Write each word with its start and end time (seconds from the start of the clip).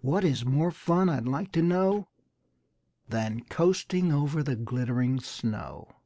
What 0.00 0.24
is 0.24 0.46
more 0.46 0.70
fun 0.70 1.10
I'd 1.10 1.28
like 1.28 1.52
to 1.52 1.60
know 1.60 2.08
Than 3.10 3.44
coasting 3.50 4.12
over 4.12 4.42
the 4.42 4.56
glittering 4.56 5.20
snow. 5.20 5.96